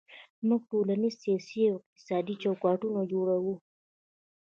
موږ 0.47 0.61
ټولنیز، 0.71 1.13
سیاسي 1.23 1.61
او 1.71 1.75
اقتصادي 1.81 2.35
چوکاټونه 2.43 3.01
جوړوو. 3.11 3.55